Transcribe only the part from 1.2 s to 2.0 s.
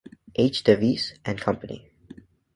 and Company.